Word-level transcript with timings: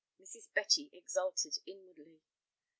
Mrs. 0.19 0.49
Betty 0.55 0.89
exulted 0.93 1.59
inwardly. 1.67 2.21